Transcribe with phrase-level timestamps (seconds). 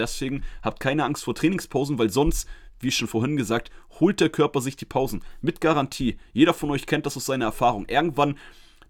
[0.00, 2.48] Deswegen habt keine Angst vor Trainingspausen, weil sonst,
[2.80, 5.22] wie schon vorhin gesagt, holt der Körper sich die Pausen.
[5.40, 6.18] Mit Garantie.
[6.32, 7.86] Jeder von euch kennt das aus seiner Erfahrung.
[7.86, 8.36] Irgendwann,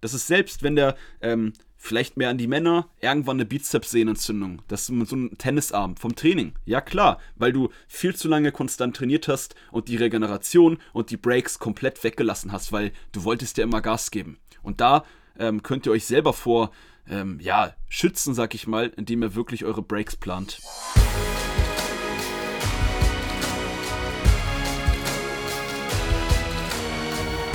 [0.01, 4.61] das ist selbst, wenn der ähm, vielleicht mehr an die Männer, irgendwann eine Bizepssehnenentzündung.
[4.69, 6.53] Das ist so ein Tennisarm vom Training.
[6.67, 11.17] Ja klar, weil du viel zu lange konstant trainiert hast und die Regeneration und die
[11.17, 14.39] Breaks komplett weggelassen hast, weil du wolltest ja immer Gas geben.
[14.63, 15.05] Und da
[15.39, 16.71] ähm, könnt ihr euch selber vor,
[17.11, 20.61] ähm, ja, schützen, sag ich mal, indem ihr wirklich eure Breaks plant.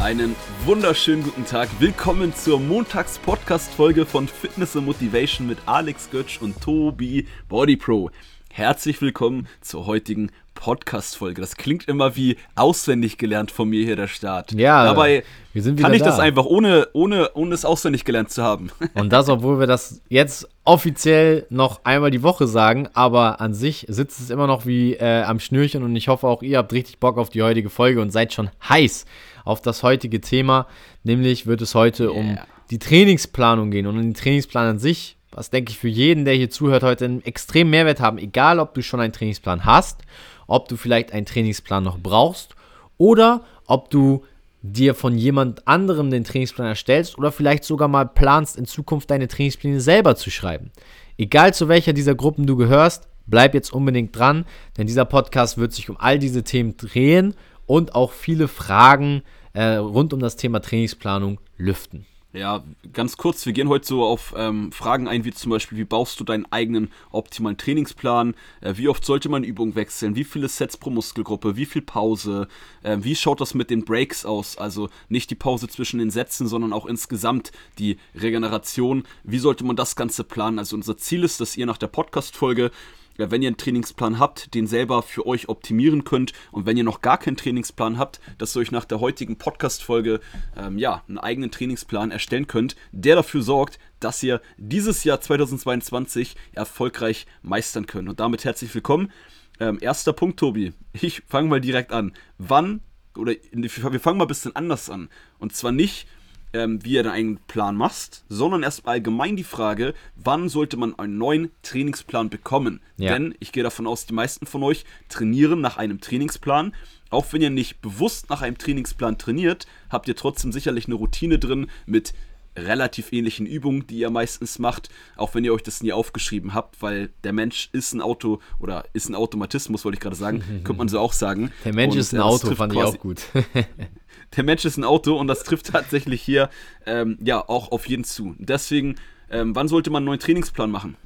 [0.02, 1.68] Einen wunderschönen guten Tag.
[1.80, 8.12] Willkommen zur Montags-Podcast-Folge von Fitness and Motivation mit Alex Götsch und Tobi Body Pro.
[8.54, 11.42] Herzlich willkommen zur heutigen Podcast-Folge.
[11.42, 14.54] Das klingt immer wie auswendig gelernt von mir hier der Start.
[14.54, 15.24] Ja, dabei
[15.54, 16.06] kann ich da.
[16.06, 18.72] das einfach ohne, ohne, ohne es auswendig gelernt zu haben.
[18.96, 23.86] Und das, obwohl wir das jetzt offiziell noch einmal die Woche sagen, aber an sich
[23.88, 27.00] sitzt es immer noch wie äh, am Schnürchen und ich hoffe auch ihr habt richtig
[27.00, 29.06] Bock auf die heutige Folge und seid schon heiß
[29.44, 30.66] auf das heutige Thema.
[31.04, 32.14] Nämlich wird es heute yeah.
[32.14, 32.38] um
[32.72, 36.34] die Trainingsplanung gehen und um den Trainingsplan an sich was denke ich für jeden, der
[36.34, 38.18] hier zuhört, heute einen extremen Mehrwert haben.
[38.18, 40.02] Egal, ob du schon einen Trainingsplan hast
[40.48, 42.56] ob du vielleicht einen Trainingsplan noch brauchst
[42.98, 44.24] oder ob du
[44.62, 49.28] dir von jemand anderem den Trainingsplan erstellst oder vielleicht sogar mal planst, in Zukunft deine
[49.28, 50.72] Trainingspläne selber zu schreiben.
[51.18, 54.46] Egal zu welcher dieser Gruppen du gehörst, bleib jetzt unbedingt dran,
[54.78, 57.36] denn dieser Podcast wird sich um all diese Themen drehen
[57.66, 59.22] und auch viele Fragen
[59.54, 62.06] äh, rund um das Thema Trainingsplanung lüften.
[62.36, 65.86] Ja, ganz kurz, wir gehen heute so auf ähm, Fragen ein, wie zum Beispiel, wie
[65.86, 68.36] baust du deinen eigenen optimalen Trainingsplan?
[68.60, 70.18] Äh, wie oft sollte man Übung wechseln?
[70.18, 71.56] Wie viele Sets pro Muskelgruppe?
[71.56, 72.50] Wie viel Pause?
[72.84, 74.58] Äh, wie schaut das mit den Breaks aus?
[74.58, 79.04] Also nicht die Pause zwischen den Sätzen, sondern auch insgesamt die Regeneration.
[79.24, 80.60] Wie sollte man das Ganze planen?
[80.60, 82.72] Also unser Ziel ist, dass ihr nach der Podcast-Folge
[83.18, 87.02] wenn ihr einen Trainingsplan habt, den selber für euch optimieren könnt und wenn ihr noch
[87.02, 90.20] gar keinen Trainingsplan habt, dass ihr euch nach der heutigen Podcast-Folge
[90.58, 96.36] ähm, ja, einen eigenen Trainingsplan erstellen könnt, der dafür sorgt, dass ihr dieses Jahr 2022
[96.54, 98.10] erfolgreich meistern könnt.
[98.10, 99.12] Und damit herzlich willkommen.
[99.60, 100.74] Ähm, erster Punkt, Tobi.
[100.94, 102.14] Ich fange mal direkt an.
[102.38, 102.82] Wann,
[103.16, 105.10] oder wir fangen mal ein bisschen anders an.
[105.40, 106.08] Und zwar nicht,
[106.56, 110.98] ähm, wie ihr deinen eigenen Plan machst, sondern erst allgemein die Frage, wann sollte man
[110.98, 112.80] einen neuen Trainingsplan bekommen?
[112.98, 113.14] Ja.
[113.14, 116.74] Denn ich gehe davon aus, die meisten von euch trainieren nach einem Trainingsplan.
[117.10, 121.40] Auch wenn ihr nicht bewusst nach einem Trainingsplan trainiert, habt ihr trotzdem sicherlich eine Routine
[121.40, 122.14] drin mit
[122.58, 126.82] relativ ähnlichen Übungen, die ihr meistens macht, auch wenn ihr euch das nie aufgeschrieben habt,
[126.82, 130.74] weil der Mensch ist ein Auto oder ist ein Automatismus, wollte ich gerade sagen, könnte
[130.74, 131.52] man so auch sagen.
[131.66, 133.24] Der Mensch Und, ist ein Auto, fand ich auch gut.
[134.36, 136.50] der Mensch ist ein Auto und das trifft tatsächlich hier
[136.86, 138.36] ähm, ja auch auf jeden zu.
[138.38, 138.96] Deswegen,
[139.30, 140.98] ähm, wann sollte man einen neuen Trainingsplan machen?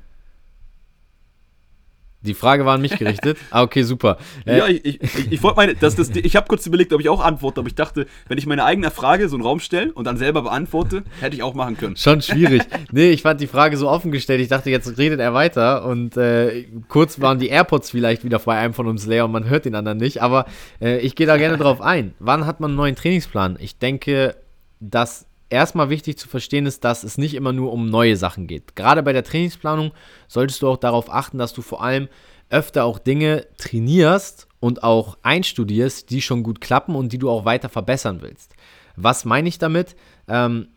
[2.21, 3.37] Die Frage war an mich gerichtet.
[3.51, 4.17] Ah, okay, super.
[4.45, 7.01] Äh, ja, ich, ich, ich, ich wollte meine, das, das, ich habe kurz überlegt, ob
[7.01, 9.91] ich auch antworte, aber ich dachte, wenn ich meine eigene Frage so einen Raum stelle
[9.93, 11.95] und dann selber beantworte, hätte ich auch machen können.
[11.95, 12.63] Schon schwierig.
[12.91, 14.41] nee, ich fand die Frage so offen gestellt.
[14.41, 18.57] Ich dachte, jetzt redet er weiter und äh, kurz waren die AirPods vielleicht wieder bei
[18.57, 20.45] einem von uns leer und man hört den anderen nicht, aber
[20.81, 22.13] äh, ich gehe da gerne drauf ein.
[22.19, 23.57] Wann hat man einen neuen Trainingsplan?
[23.59, 24.35] Ich denke,
[24.79, 28.75] dass erstmal wichtig zu verstehen ist, dass es nicht immer nur um neue Sachen geht.
[28.75, 29.91] Gerade bei der Trainingsplanung
[30.27, 32.07] solltest du auch darauf achten, dass du vor allem
[32.49, 37.45] öfter auch Dinge trainierst und auch einstudierst, die schon gut klappen und die du auch
[37.45, 38.55] weiter verbessern willst.
[38.95, 39.95] Was meine ich damit?
[40.27, 40.67] Ähm,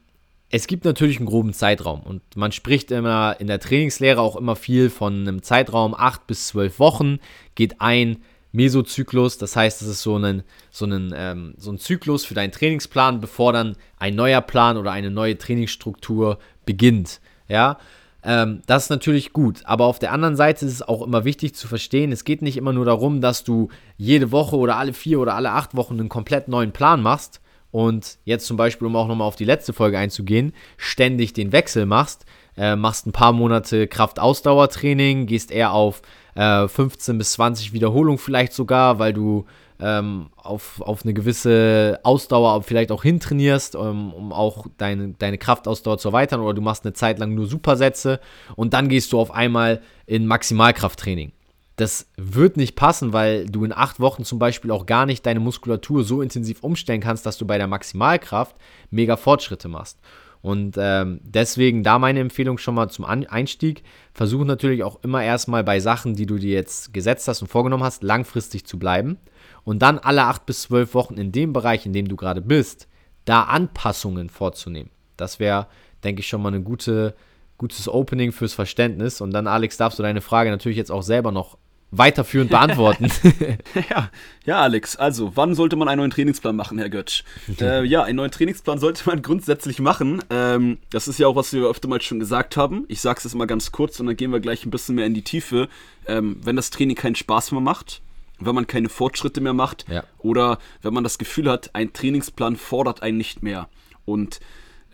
[0.50, 4.54] es gibt natürlich einen groben Zeitraum und man spricht immer in der Trainingslehre auch immer
[4.54, 7.18] viel von einem Zeitraum 8 bis 12 Wochen,
[7.54, 8.22] geht ein
[8.52, 12.52] Mesozyklus, das heißt, es ist so ein, so, ein, ähm, so ein Zyklus für deinen
[12.52, 17.20] Trainingsplan, bevor dann ein neuer Plan oder eine neue Trainingsstruktur beginnt.
[17.48, 17.78] Ja,
[18.24, 21.54] ähm, das ist natürlich gut, aber auf der anderen Seite ist es auch immer wichtig
[21.54, 25.18] zu verstehen, es geht nicht immer nur darum, dass du jede Woche oder alle vier
[25.18, 27.40] oder alle acht Wochen einen komplett neuen Plan machst
[27.72, 31.86] und jetzt zum Beispiel, um auch nochmal auf die letzte Folge einzugehen, ständig den Wechsel
[31.86, 32.26] machst,
[32.56, 36.02] äh, machst ein paar Monate Kraft-Ausdauer-Training, gehst eher auf
[36.34, 39.44] äh, 15 bis 20 Wiederholungen vielleicht sogar, weil du
[39.82, 45.98] ähm, auf, auf eine gewisse Ausdauer vielleicht auch hintrainierst, um, um auch deine, deine Kraftausdauer
[45.98, 48.20] zu erweitern oder du machst eine Zeit lang nur Supersätze
[48.54, 51.32] und dann gehst du auf einmal in Maximalkrafttraining.
[51.76, 55.40] Das wird nicht passen, weil du in acht Wochen zum Beispiel auch gar nicht deine
[55.40, 58.56] Muskulatur so intensiv umstellen kannst, dass du bei der Maximalkraft
[58.90, 59.98] mega Fortschritte machst.
[60.42, 63.84] Und ähm, deswegen da meine Empfehlung schon mal zum Einstieg.
[64.12, 67.84] Versuch natürlich auch immer erstmal bei Sachen, die du dir jetzt gesetzt hast und vorgenommen
[67.84, 69.18] hast, langfristig zu bleiben.
[69.64, 72.88] Und dann alle acht bis zwölf Wochen in dem Bereich, in dem du gerade bist,
[73.24, 74.90] da Anpassungen vorzunehmen.
[75.16, 75.68] Das wäre,
[76.02, 77.14] denke ich, schon mal eine gute,
[77.56, 79.20] gutes Opening fürs Verständnis.
[79.20, 81.56] Und dann, Alex, darfst du deine Frage natürlich jetzt auch selber noch
[81.92, 83.08] weiterführend beantworten.
[83.90, 84.10] ja,
[84.44, 87.22] ja, Alex, also, wann sollte man einen neuen Trainingsplan machen, Herr Götsch?
[87.60, 90.24] äh, ja, einen neuen Trainingsplan sollte man grundsätzlich machen.
[90.30, 92.84] Ähm, das ist ja auch, was wir öfter mal schon gesagt haben.
[92.88, 95.06] Ich sage es jetzt mal ganz kurz und dann gehen wir gleich ein bisschen mehr
[95.06, 95.68] in die Tiefe.
[96.06, 98.00] Ähm, wenn das Training keinen Spaß mehr macht,
[98.40, 100.02] wenn man keine Fortschritte mehr macht ja.
[100.18, 103.68] oder wenn man das Gefühl hat, ein Trainingsplan fordert einen nicht mehr.
[104.04, 104.40] Und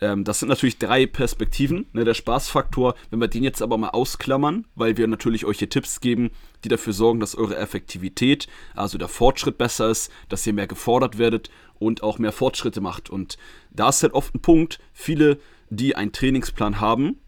[0.01, 1.87] ähm, das sind natürlich drei Perspektiven.
[1.93, 5.69] Ne, der Spaßfaktor, wenn wir den jetzt aber mal ausklammern, weil wir natürlich euch hier
[5.69, 6.31] Tipps geben,
[6.63, 11.17] die dafür sorgen, dass eure Effektivität, also der Fortschritt besser ist, dass ihr mehr gefordert
[11.17, 11.49] werdet
[11.79, 13.09] und auch mehr Fortschritte macht.
[13.09, 13.37] Und
[13.71, 17.21] da ist halt oft ein Punkt, viele, die einen Trainingsplan haben,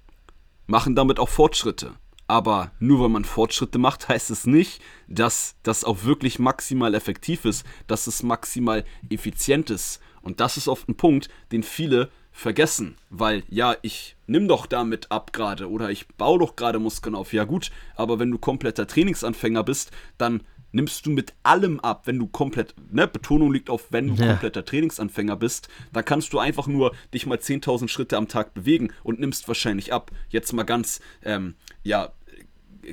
[0.68, 1.94] machen damit auch Fortschritte.
[2.28, 7.44] Aber nur weil man Fortschritte macht, heißt es nicht, dass das auch wirklich maximal effektiv
[7.44, 10.00] ist, dass es maximal effizient ist.
[10.22, 15.12] Und das ist oft ein Punkt, den viele vergessen, weil ja, ich nimm doch damit
[15.12, 17.34] ab gerade oder ich baue doch gerade Muskeln auf.
[17.34, 20.42] Ja gut, aber wenn du kompletter Trainingsanfänger bist, dann
[20.72, 24.30] nimmst du mit allem ab, wenn du komplett, ne, Betonung liegt auf, wenn du ja.
[24.30, 28.94] kompletter Trainingsanfänger bist, dann kannst du einfach nur dich mal 10.000 Schritte am Tag bewegen
[29.04, 30.12] und nimmst wahrscheinlich ab.
[30.30, 32.14] Jetzt mal ganz, ähm, ja,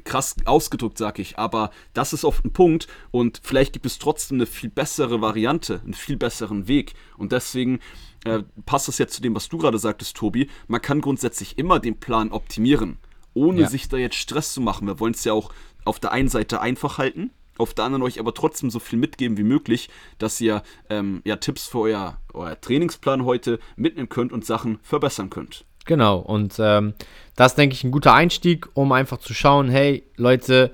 [0.04, 4.36] krass ausgedrückt, sag ich, aber das ist oft ein Punkt und vielleicht gibt es trotzdem
[4.36, 7.80] eine viel bessere Variante, einen viel besseren Weg und deswegen
[8.24, 10.48] äh, passt das jetzt zu dem, was du gerade sagtest, Tobi.
[10.66, 12.98] Man kann grundsätzlich immer den Plan optimieren,
[13.34, 13.68] ohne ja.
[13.68, 14.86] sich da jetzt Stress zu machen.
[14.86, 15.52] Wir wollen es ja auch
[15.84, 19.36] auf der einen Seite einfach halten, auf der anderen euch aber trotzdem so viel mitgeben
[19.36, 24.44] wie möglich, dass ihr ähm, ja Tipps für euer, euer Trainingsplan heute mitnehmen könnt und
[24.44, 25.64] Sachen verbessern könnt.
[25.88, 26.92] Genau, und ähm,
[27.34, 30.70] das denke ich ein guter Einstieg, um einfach zu schauen, hey Leute,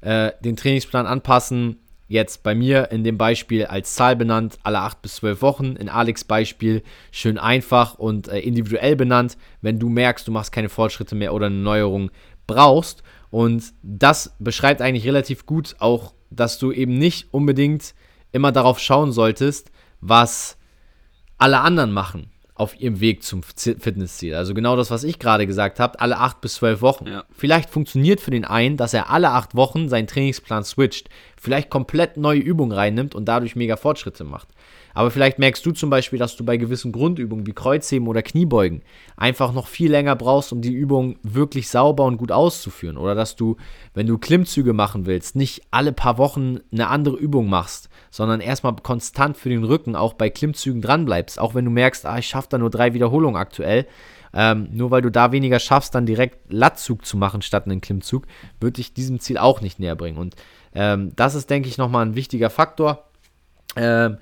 [0.00, 1.76] äh, den Trainingsplan anpassen,
[2.08, 5.76] jetzt bei mir in dem Beispiel als Zahl benannt, alle 8 bis 12 Wochen.
[5.76, 6.82] In Alex Beispiel
[7.12, 11.46] schön einfach und äh, individuell benannt, wenn du merkst, du machst keine Fortschritte mehr oder
[11.46, 12.10] eine Neuerung
[12.48, 13.04] brauchst.
[13.30, 17.94] Und das beschreibt eigentlich relativ gut auch, dass du eben nicht unbedingt
[18.32, 19.70] immer darauf schauen solltest,
[20.00, 20.58] was
[21.38, 24.34] alle anderen machen auf ihrem Weg zum Fitnessziel.
[24.34, 27.06] Also genau das, was ich gerade gesagt habe, alle acht bis zwölf Wochen.
[27.06, 27.24] Ja.
[27.30, 32.16] Vielleicht funktioniert für den einen, dass er alle acht Wochen seinen Trainingsplan switcht, vielleicht komplett
[32.16, 34.48] neue Übungen reinnimmt und dadurch mega Fortschritte macht.
[34.96, 38.80] Aber vielleicht merkst du zum Beispiel, dass du bei gewissen Grundübungen wie Kreuzheben oder Kniebeugen
[39.14, 42.96] einfach noch viel länger brauchst, um die Übung wirklich sauber und gut auszuführen.
[42.96, 43.58] Oder dass du,
[43.92, 48.74] wenn du Klimmzüge machen willst, nicht alle paar Wochen eine andere Übung machst, sondern erstmal
[48.76, 51.38] konstant für den Rücken auch bei Klimmzügen dranbleibst.
[51.38, 53.86] Auch wenn du merkst, ah, ich schaffe da nur drei Wiederholungen aktuell.
[54.32, 58.26] Ähm, nur weil du da weniger schaffst, dann direkt Latzug zu machen statt einen Klimmzug,
[58.60, 60.16] würde dich diesem Ziel auch nicht näher bringen.
[60.16, 60.36] Und
[60.74, 63.04] ähm, das ist, denke ich, nochmal ein wichtiger Faktor.
[63.76, 64.16] Ähm,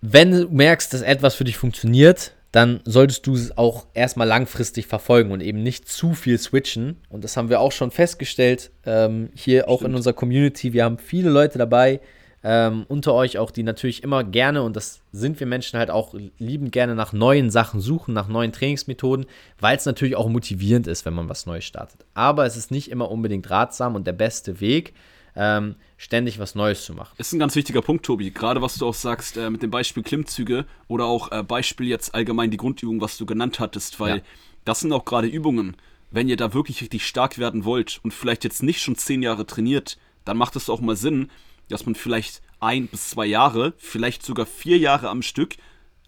[0.00, 4.86] wenn du merkst, dass etwas für dich funktioniert, dann solltest du es auch erstmal langfristig
[4.86, 6.96] verfolgen und eben nicht zu viel switchen.
[7.10, 10.72] Und das haben wir auch schon festgestellt, ähm, hier auch in unserer Community.
[10.72, 12.00] Wir haben viele Leute dabei,
[12.48, 16.14] ähm, unter euch auch, die natürlich immer gerne, und das sind wir Menschen halt auch
[16.38, 19.26] liebend gerne nach neuen Sachen suchen, nach neuen Trainingsmethoden,
[19.58, 22.06] weil es natürlich auch motivierend ist, wenn man was Neues startet.
[22.14, 24.94] Aber es ist nicht immer unbedingt ratsam und der beste Weg,
[25.36, 27.14] ähm, ständig was Neues zu machen.
[27.18, 28.30] Ist ein ganz wichtiger Punkt, Tobi.
[28.30, 32.14] Gerade was du auch sagst äh, mit dem Beispiel Klimmzüge oder auch äh, Beispiel jetzt
[32.14, 34.22] allgemein die Grundübung, was du genannt hattest, weil ja.
[34.64, 35.76] das sind auch gerade Übungen.
[36.10, 39.46] Wenn ihr da wirklich richtig stark werden wollt und vielleicht jetzt nicht schon zehn Jahre
[39.46, 41.30] trainiert, dann macht es auch mal Sinn,
[41.68, 45.56] dass man vielleicht ein bis zwei Jahre, vielleicht sogar vier Jahre am Stück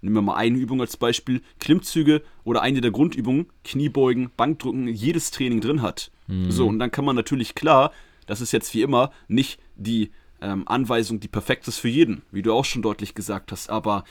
[0.00, 5.30] Nehmen wir mal eine Übung als Beispiel, Klimmzüge oder eine der Grundübungen, Kniebeugen, Bankdrücken, jedes
[5.30, 6.10] Training drin hat.
[6.28, 6.50] Mhm.
[6.50, 7.92] So, und dann kann man natürlich klar
[8.28, 12.42] das ist jetzt wie immer nicht die ähm, Anweisung, die perfekt ist für jeden, wie
[12.42, 13.70] du auch schon deutlich gesagt hast.
[13.70, 14.04] Aber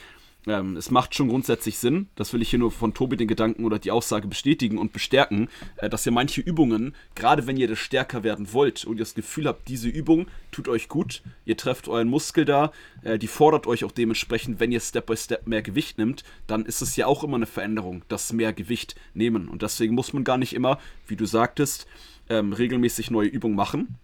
[0.46, 3.64] ähm, es macht schon grundsätzlich Sinn, das will ich hier nur von Tobi den Gedanken
[3.64, 7.78] oder die Aussage bestätigen und bestärken, äh, dass ihr manche Übungen, gerade wenn ihr das
[7.78, 11.88] stärker werden wollt und ihr das Gefühl habt, diese Übung tut euch gut, ihr trefft
[11.88, 12.72] euren Muskel da,
[13.02, 16.64] äh, die fordert euch auch dementsprechend, wenn ihr Step by Step mehr Gewicht nimmt, dann
[16.64, 19.48] ist es ja auch immer eine Veränderung, das mehr Gewicht nehmen.
[19.48, 21.86] Und deswegen muss man gar nicht immer, wie du sagtest,
[22.30, 23.98] ähm, regelmäßig neue Übungen machen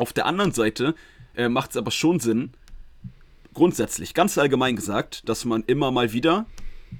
[0.00, 0.94] auf der anderen Seite
[1.36, 2.52] äh, macht es aber schon Sinn,
[3.52, 6.46] grundsätzlich, ganz allgemein gesagt, dass man immer mal wieder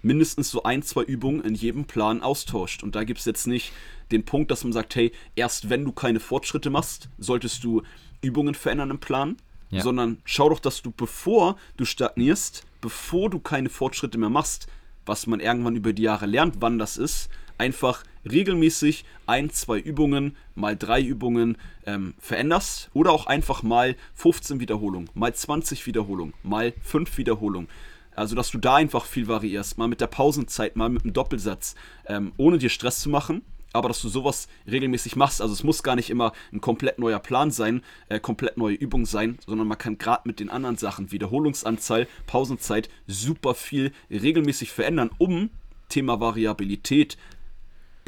[0.02, 2.82] mindestens so ein, zwei Übungen in jedem Plan austauscht.
[2.82, 3.72] Und da gibt es jetzt nicht
[4.12, 7.82] den Punkt, dass man sagt, hey, erst wenn du keine Fortschritte machst, solltest du
[8.20, 9.36] Übungen verändern im Plan,
[9.70, 9.82] ja.
[9.82, 14.66] sondern schau doch, dass du, bevor du stagnierst, bevor du keine Fortschritte mehr machst,
[15.06, 20.36] was man irgendwann über die Jahre lernt, wann das ist, einfach regelmäßig ein, zwei Übungen,
[20.54, 26.72] mal drei Übungen ähm, veränderst oder auch einfach mal 15 Wiederholungen, mal 20 Wiederholungen, mal
[26.82, 27.68] 5 Wiederholungen.
[28.14, 31.74] Also, dass du da einfach viel variierst, mal mit der Pausenzeit, mal mit dem Doppelsatz,
[32.06, 35.40] ähm, ohne dir Stress zu machen, aber dass du sowas regelmäßig machst.
[35.40, 39.06] Also es muss gar nicht immer ein komplett neuer Plan sein, äh, komplett neue Übung
[39.06, 45.10] sein, sondern man kann gerade mit den anderen Sachen, Wiederholungsanzahl, Pausenzeit, super viel regelmäßig verändern,
[45.18, 45.50] um
[45.88, 47.16] Thema Variabilität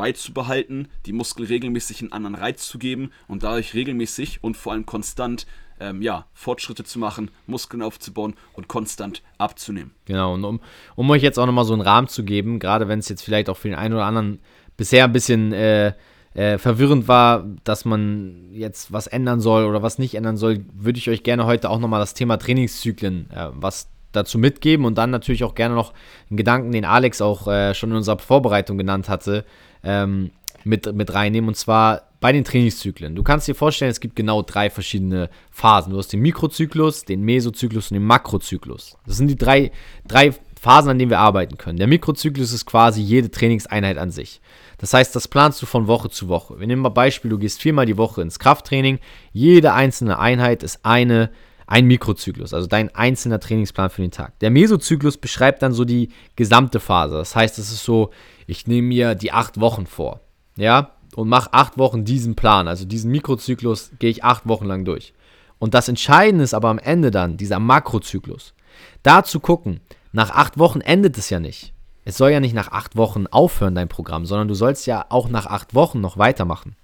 [0.03, 4.85] beizubehalten, die Muskel regelmäßig einen anderen Reiz zu geben und dadurch regelmäßig und vor allem
[4.85, 5.47] konstant
[5.79, 9.93] ähm, ja, Fortschritte zu machen, Muskeln aufzubauen und konstant abzunehmen.
[10.07, 10.61] Genau, und um,
[10.97, 13.49] um euch jetzt auch nochmal so einen Rahmen zu geben, gerade wenn es jetzt vielleicht
[13.49, 14.41] auch für den einen oder anderen
[14.77, 15.93] bisher ein bisschen äh,
[16.35, 20.99] äh, verwirrend war, dass man jetzt was ändern soll oder was nicht ändern soll, würde
[20.99, 25.11] ich euch gerne heute auch nochmal das Thema Trainingszyklen, äh, was dazu mitgeben und dann
[25.11, 25.93] natürlich auch gerne noch
[26.29, 29.45] einen Gedanken, den Alex auch äh, schon in unserer Vorbereitung genannt hatte,
[29.85, 30.31] ähm,
[30.65, 31.49] mit, mit reinnehmen.
[31.49, 33.15] Und zwar bei den Trainingszyklen.
[33.15, 35.93] Du kannst dir vorstellen, es gibt genau drei verschiedene Phasen.
[35.93, 38.97] Du hast den Mikrozyklus, den Mesozyklus und den Makrozyklus.
[39.07, 39.73] Das sind die drei,
[40.07, 41.79] drei Phasen, an denen wir arbeiten können.
[41.79, 44.41] Der Mikrozyklus ist quasi jede Trainingseinheit an sich.
[44.79, 46.61] Das heißt, das planst du von Woche zu Woche.
[46.61, 49.01] Wir nehmen mal Beispiel, du gehst viermal die Woche ins Krafttraining.
[49.33, 51.31] Jede einzelne Einheit ist eine,
[51.67, 54.39] ein Mikrozyklus, also dein einzelner Trainingsplan für den Tag.
[54.39, 57.15] Der Mesozyklus beschreibt dann so die gesamte Phase.
[57.15, 58.11] Das heißt, es ist so,
[58.53, 60.21] ich nehme mir die acht Wochen vor.
[60.57, 64.85] Ja, und mache acht Wochen diesen Plan, also diesen Mikrozyklus gehe ich acht Wochen lang
[64.85, 65.13] durch.
[65.59, 68.55] Und das Entscheidende ist aber am Ende dann dieser Makrozyklus.
[69.03, 69.81] Da zu gucken,
[70.13, 71.73] nach acht Wochen endet es ja nicht.
[72.05, 75.29] Es soll ja nicht nach acht Wochen aufhören, dein Programm, sondern du sollst ja auch
[75.29, 76.77] nach acht Wochen noch weitermachen.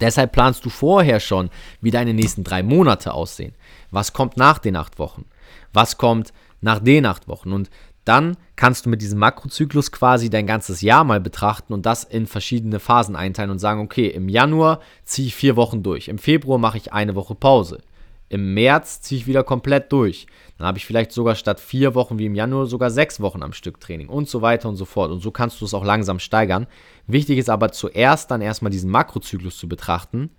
[0.00, 1.50] Deshalb planst du vorher schon,
[1.80, 3.54] wie deine nächsten drei Monate aussehen.
[3.90, 5.24] Was kommt nach den acht Wochen?
[5.72, 7.52] Was kommt nach den acht Wochen?
[7.52, 7.70] Und
[8.10, 12.26] dann kannst du mit diesem Makrozyklus quasi dein ganzes Jahr mal betrachten und das in
[12.26, 16.58] verschiedene Phasen einteilen und sagen, okay, im Januar ziehe ich vier Wochen durch, im Februar
[16.58, 17.78] mache ich eine Woche Pause,
[18.28, 20.26] im März ziehe ich wieder komplett durch,
[20.58, 23.52] dann habe ich vielleicht sogar statt vier Wochen wie im Januar sogar sechs Wochen am
[23.52, 25.10] Stück Training und so weiter und so fort.
[25.10, 26.66] Und so kannst du es auch langsam steigern.
[27.06, 30.30] Wichtig ist aber zuerst dann erstmal diesen Makrozyklus zu betrachten,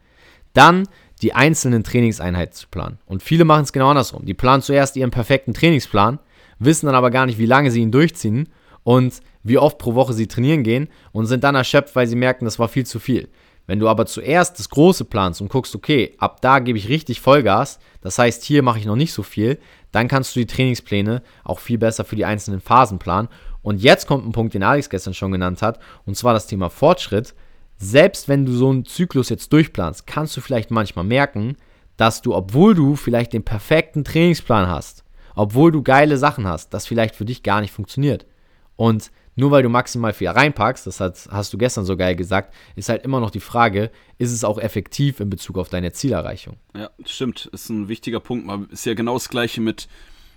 [0.54, 0.88] dann
[1.22, 3.00] die einzelnen Trainingseinheiten zu planen.
[3.06, 4.25] Und viele machen es genau andersrum.
[4.25, 6.20] Die planen zuerst ihren perfekten Trainingsplan
[6.63, 8.50] wissen dann aber gar nicht, wie lange sie ihn durchziehen
[8.84, 12.46] und wie oft pro Woche sie trainieren gehen und sind dann erschöpft, weil sie merken,
[12.46, 13.30] das war viel zu viel.
[13.68, 17.22] Wenn du aber zuerst das Große planst und guckst, okay, ab da gebe ich richtig
[17.22, 19.60] Vollgas, das heißt, hier mache ich noch nicht so viel,
[19.91, 23.30] dann kannst du die Trainingspläne auch viel besser für die einzelnen Phasen planen.
[23.62, 26.70] Und jetzt kommt ein Punkt, den Alex gestern schon genannt hat, und zwar das Thema
[26.70, 27.36] Fortschritt.
[27.77, 31.56] Selbst wenn du so einen Zyklus jetzt durchplanst, kannst du vielleicht manchmal merken,
[31.98, 35.03] dass du, obwohl du vielleicht den perfekten Trainingsplan hast,
[35.42, 38.28] obwohl du geile Sachen hast, das vielleicht für dich gar nicht funktioniert.
[38.76, 42.90] Und nur weil du maximal viel reinpackst, das hast du gestern so geil gesagt, ist
[42.90, 46.58] halt immer noch die Frage, ist es auch effektiv in Bezug auf deine Zielerreichung?
[46.76, 48.46] Ja, stimmt, ist ein wichtiger Punkt.
[48.46, 49.88] Man ist ja genau das Gleiche mit,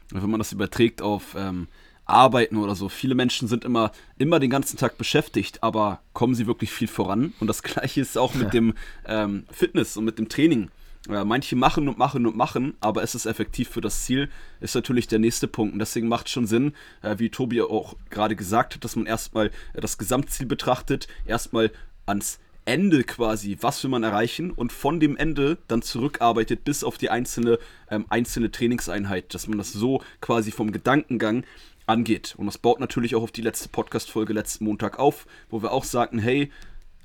[0.09, 1.69] wenn man das überträgt auf ähm,
[2.07, 2.89] Arbeiten oder so.
[2.89, 7.35] Viele Menschen sind immer, immer den ganzen Tag beschäftigt, aber kommen sie wirklich viel voran?
[7.41, 8.73] Und das Gleiche ist auch mit dem
[9.05, 10.71] ähm, Fitness und mit dem Training.
[11.09, 14.31] Ja, manche machen und machen und machen, aber es ist effektiv für das Ziel,
[14.61, 15.75] ist natürlich der nächste Punkt.
[15.75, 19.05] Und deswegen macht es schon Sinn, äh, wie Tobi auch gerade gesagt hat, dass man
[19.05, 21.71] erstmal äh, das Gesamtziel betrachtet, erstmal
[22.07, 26.97] ans Ende quasi, was will man erreichen und von dem Ende dann zurückarbeitet bis auf
[26.97, 27.59] die einzelne,
[27.91, 31.45] ähm, einzelne Trainingseinheit, dass man das so quasi vom Gedankengang
[31.87, 32.35] angeht.
[32.39, 35.85] Und das baut natürlich auch auf die letzte Podcast-Folge letzten Montag auf, wo wir auch
[35.85, 36.51] sagten, hey,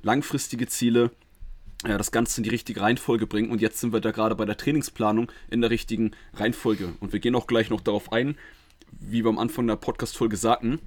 [0.02, 1.10] langfristige Ziele,
[1.86, 3.50] ja, das Ganze in die richtige Reihenfolge bringen.
[3.50, 6.92] Und jetzt sind wir da gerade bei der Trainingsplanung in der richtigen Reihenfolge.
[7.00, 8.36] Und wir gehen auch gleich noch darauf ein,
[8.90, 10.80] wie wir am Anfang der Podcast-Folge sagten,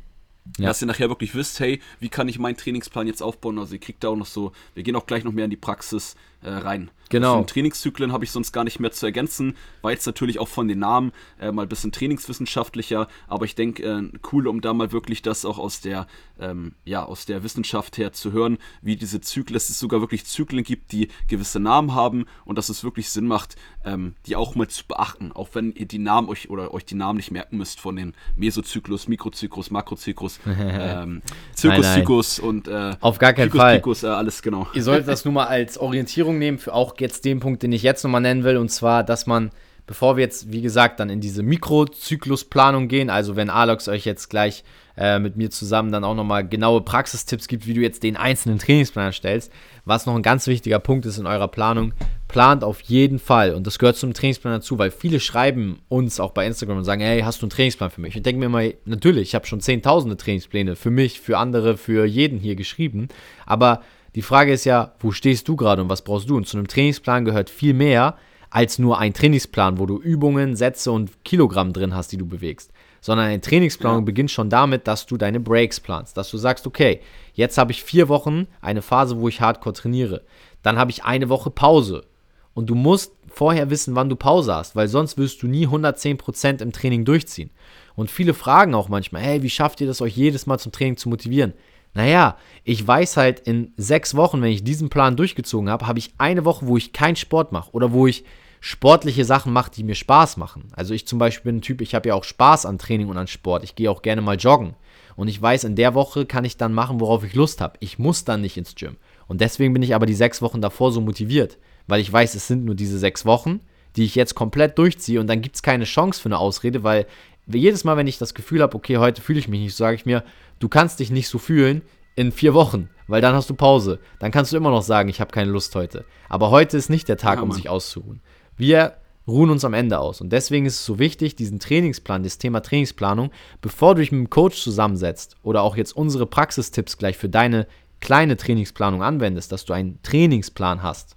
[0.58, 0.68] ja.
[0.68, 3.58] dass ihr nachher wirklich wisst, hey, wie kann ich meinen Trainingsplan jetzt aufbauen?
[3.58, 5.58] Also ihr kriegt da auch noch so, wir gehen auch gleich noch mehr in die
[5.58, 6.92] Praxis äh, rein.
[7.14, 7.34] Genau.
[7.34, 10.68] Also Trainingszyklen habe ich sonst gar nicht mehr zu ergänzen, war jetzt natürlich auch von
[10.68, 14.92] den Namen äh, mal ein bisschen trainingswissenschaftlicher, aber ich denke, äh, cool, um da mal
[14.92, 16.08] wirklich das auch aus der,
[16.40, 20.26] ähm, ja, aus der Wissenschaft her zu hören, wie diese Zyklen, dass es sogar wirklich
[20.26, 24.56] Zyklen gibt, die gewisse Namen haben und dass es wirklich Sinn macht, ähm, die auch
[24.56, 27.58] mal zu beachten, auch wenn ihr die Namen euch oder euch die Namen nicht merken
[27.58, 31.22] müsst von den Mesozyklus, Mikrozyklus, Makrozyklus, ähm,
[31.54, 33.82] Zirkuszyklus und äh, auf gar keinen Fall.
[33.86, 34.68] äh, alles genau.
[34.74, 37.84] Ihr solltet das nur mal als Orientierung nehmen für auch jetzt den Punkt, den ich
[37.84, 39.52] jetzt nochmal nennen will, und zwar, dass man,
[39.86, 44.30] bevor wir jetzt, wie gesagt, dann in diese Mikrozyklusplanung gehen, also wenn Alex euch jetzt
[44.30, 44.64] gleich
[44.96, 48.60] äh, mit mir zusammen dann auch nochmal genaue Praxistipps gibt, wie du jetzt den einzelnen
[48.60, 49.52] Trainingsplan erstellst,
[49.86, 51.94] was noch ein ganz wichtiger Punkt ist in eurer Planung,
[52.28, 56.32] plant auf jeden Fall, und das gehört zum Trainingsplan dazu, weil viele schreiben uns auch
[56.32, 58.16] bei Instagram und sagen, hey, hast du einen Trainingsplan für mich?
[58.16, 62.06] Ich denke mir mal, natürlich, ich habe schon zehntausende Trainingspläne für mich, für andere, für
[62.06, 63.08] jeden hier geschrieben,
[63.46, 63.82] aber
[64.16, 66.38] die Frage ist ja, wo stehst du gerade und was brauchst du?
[66.38, 68.18] Und zu einem Trainingsplan gehört viel mehr
[68.50, 72.72] als nur ein Trainingsplan, wo du Übungen, Sätze und Kilogramm drin hast, die du bewegst.
[73.02, 74.06] sondern eine Trainingsplanung ja.
[74.06, 77.02] beginnt schon damit, dass du deine Breaks planst, dass du sagst, okay,
[77.34, 80.22] jetzt habe ich vier Wochen eine Phase, wo ich Hardcore trainiere,
[80.62, 82.06] dann habe ich eine Woche Pause
[82.54, 86.62] und du musst vorher wissen, wann du Pause hast, weil sonst wirst du nie 110%
[86.62, 87.50] im Training durchziehen.
[87.96, 90.96] Und viele fragen auch manchmal, hey, wie schafft ihr das, euch jedes Mal zum Training
[90.96, 91.54] zu motivieren?
[91.94, 96.14] Naja, ich weiß halt in sechs Wochen, wenn ich diesen Plan durchgezogen habe, habe ich
[96.18, 98.24] eine Woche, wo ich keinen Sport mache oder wo ich
[98.62, 100.70] sportliche Sachen mache, die mir Spaß machen.
[100.74, 103.18] Also ich zum Beispiel bin ein Typ, ich habe ja auch Spaß an Training und
[103.18, 103.64] an Sport.
[103.64, 104.76] Ich gehe auch gerne mal joggen.
[105.16, 107.78] Und ich weiß, in der Woche kann ich dann machen, worauf ich Lust habe.
[107.82, 108.96] Ich muss dann nicht ins Gym.
[109.28, 111.58] Und deswegen bin ich aber die sechs Wochen davor so motiviert,
[111.88, 113.60] weil ich weiß, es sind nur diese sechs Wochen,
[113.96, 117.06] die ich jetzt komplett durchziehe und dann gibt es keine Chance für eine Ausrede, weil
[117.48, 119.96] jedes Mal, wenn ich das Gefühl habe, okay, heute fühle ich mich nicht, so sage
[119.96, 120.24] ich mir,
[120.60, 121.82] du kannst dich nicht so fühlen
[122.16, 124.00] in vier Wochen, weil dann hast du Pause.
[124.20, 126.06] Dann kannst du immer noch sagen, ich habe keine Lust heute.
[126.30, 128.22] Aber heute ist nicht der Tag, ja, um sich auszuruhen.
[128.56, 128.98] Wir
[129.28, 130.22] ruhen uns am Ende aus.
[130.22, 133.32] Und deswegen ist es so wichtig, diesen Trainingsplan, das Thema Trainingsplanung,
[133.62, 137.68] bevor du dich mit dem Coach zusammensetzt oder auch jetzt unsere Praxistipps gleich für deine
[138.00, 141.16] kleine Trainingsplanung anwendest, dass du einen Trainingsplan hast.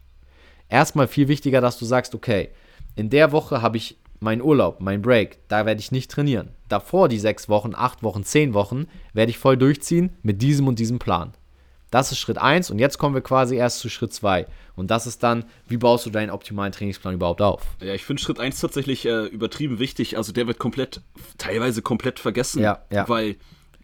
[0.68, 2.50] Erstmal viel wichtiger, dass du sagst, okay,
[2.94, 6.50] in der Woche habe ich mein Urlaub, mein Break, da werde ich nicht trainieren.
[6.68, 10.78] Davor die sechs Wochen, acht Wochen, zehn Wochen werde ich voll durchziehen mit diesem und
[10.78, 11.32] diesem Plan.
[11.90, 14.46] Das ist Schritt 1 und jetzt kommen wir quasi erst zu Schritt 2.
[14.74, 17.62] Und das ist dann, wie baust du deinen optimalen Trainingsplan überhaupt auf?
[17.80, 20.16] Ja, ich finde Schritt 1 tatsächlich äh, übertrieben wichtig.
[20.16, 21.00] Also der wird komplett,
[21.38, 22.60] teilweise komplett vergessen.
[22.60, 23.08] Ja, ja.
[23.08, 23.36] Weil,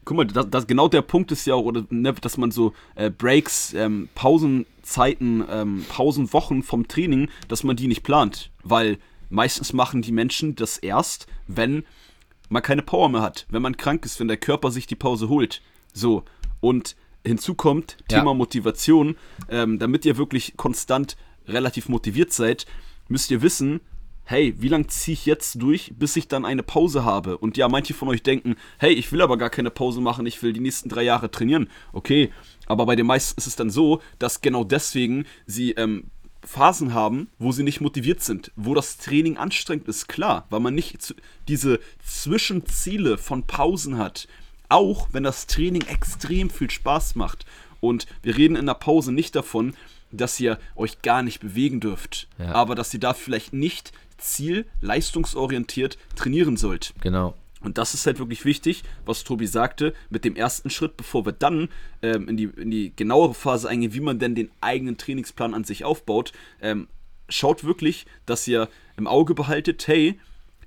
[0.04, 2.74] guck mal, das, das genau der Punkt ist ja auch, oder, ne, dass man so
[2.96, 8.50] äh, Breaks, ähm, Pausenzeiten, ähm, Pausenwochen vom Training, dass man die nicht plant.
[8.64, 8.98] Weil
[9.32, 11.84] meistens machen die Menschen das erst, wenn
[12.48, 15.28] man keine Power mehr hat, wenn man krank ist, wenn der Körper sich die Pause
[15.28, 15.62] holt.
[15.92, 16.24] So.
[16.60, 18.34] Und hinzu kommt Thema ja.
[18.34, 19.16] Motivation.
[19.48, 21.16] Ähm, damit ihr wirklich konstant
[21.48, 22.66] relativ motiviert seid,
[23.08, 23.80] müsst ihr wissen,
[24.24, 27.38] hey, wie lange ziehe ich jetzt durch, bis ich dann eine Pause habe?
[27.38, 30.42] Und ja, manche von euch denken, hey, ich will aber gar keine Pause machen, ich
[30.42, 31.68] will die nächsten drei Jahre trainieren.
[31.92, 32.30] Okay,
[32.66, 36.10] aber bei den meisten ist es dann so, dass genau deswegen sie ähm,
[36.44, 40.74] Phasen haben, wo sie nicht motiviert sind, wo das Training anstrengend ist, klar, weil man
[40.74, 41.14] nicht
[41.48, 44.28] diese Zwischenziele von Pausen hat.
[44.68, 47.44] Auch wenn das Training extrem viel Spaß macht.
[47.80, 49.74] Und wir reden in der Pause nicht davon,
[50.10, 52.52] dass ihr euch gar nicht bewegen dürft, ja.
[52.52, 56.94] aber dass ihr da vielleicht nicht ziel leistungsorientiert trainieren sollt.
[57.00, 57.34] Genau.
[57.62, 61.32] Und das ist halt wirklich wichtig, was Tobi sagte, mit dem ersten Schritt, bevor wir
[61.32, 61.68] dann
[62.02, 65.64] ähm, in, die, in die genauere Phase eingehen, wie man denn den eigenen Trainingsplan an
[65.64, 66.32] sich aufbaut.
[66.60, 66.88] Ähm,
[67.28, 70.18] schaut wirklich, dass ihr im Auge behaltet, hey,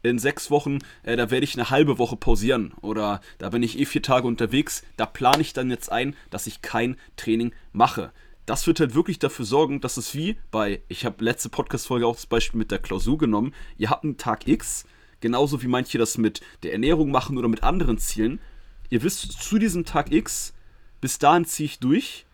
[0.10, 3.80] in sechs Wochen, äh, da werde ich eine halbe Woche pausieren oder da bin ich
[3.80, 8.12] eh vier Tage unterwegs, da plane ich dann jetzt ein, dass ich kein Training mache.
[8.46, 12.16] Das wird halt wirklich dafür sorgen, dass es wie bei, ich habe letzte Podcast-Folge auch
[12.16, 14.86] das Beispiel mit der Klausur genommen, ihr habt einen Tag X,
[15.22, 18.40] genauso wie manche das mit der Ernährung machen oder mit anderen Zielen.
[18.90, 20.54] Ihr wisst, zu diesem Tag X,
[21.02, 22.26] bis dahin ziehe ich durch.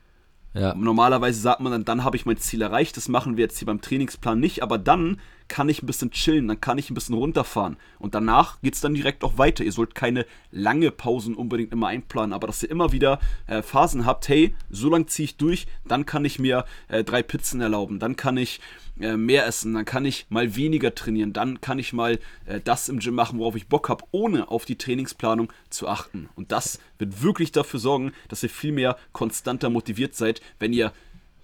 [0.54, 0.74] Ja.
[0.76, 2.98] Normalerweise sagt man dann, dann habe ich mein Ziel erreicht.
[2.98, 5.20] Das machen wir jetzt hier beim Trainingsplan nicht, aber dann
[5.51, 7.75] kann ich ein bisschen chillen, dann kann ich ein bisschen runterfahren.
[7.99, 9.65] Und danach geht es dann direkt auch weiter.
[9.65, 14.05] Ihr sollt keine lange Pausen unbedingt immer einplanen, aber dass ihr immer wieder äh, Phasen
[14.05, 17.99] habt, hey, so lange ziehe ich durch, dann kann ich mir äh, drei Pizzen erlauben,
[17.99, 18.61] dann kann ich
[19.01, 22.87] äh, mehr essen, dann kann ich mal weniger trainieren, dann kann ich mal äh, das
[22.87, 26.29] im Gym machen, worauf ich Bock habe, ohne auf die Trainingsplanung zu achten.
[26.35, 30.93] Und das wird wirklich dafür sorgen, dass ihr viel mehr konstanter motiviert seid, wenn ihr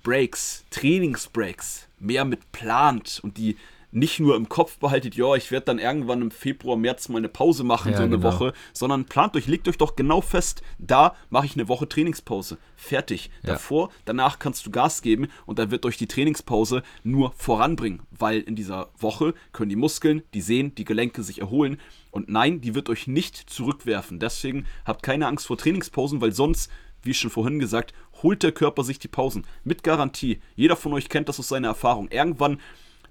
[0.03, 3.57] Breaks, Trainingsbreaks mehr mit plant und die
[3.91, 7.29] nicht nur im Kopf behaltet, ja, ich werde dann irgendwann im Februar, März mal eine
[7.29, 8.31] Pause machen, ja, so eine genau.
[8.31, 12.57] Woche, sondern plant euch, legt euch doch genau fest, da mache ich eine Woche Trainingspause.
[12.75, 13.29] Fertig.
[13.43, 13.53] Ja.
[13.53, 18.41] Davor, danach kannst du Gas geben und dann wird euch die Trainingspause nur voranbringen, weil
[18.41, 21.79] in dieser Woche können die Muskeln, die Sehnen, die Gelenke sich erholen
[22.11, 24.19] und nein, die wird euch nicht zurückwerfen.
[24.19, 26.69] Deswegen habt keine Angst vor Trainingspausen, weil sonst
[27.03, 29.45] wie schon vorhin gesagt, holt der Körper sich die Pausen.
[29.63, 30.41] Mit Garantie.
[30.55, 32.09] Jeder von euch kennt das aus seiner Erfahrung.
[32.09, 32.59] Irgendwann